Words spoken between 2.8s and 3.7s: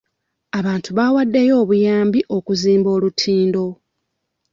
olutindo.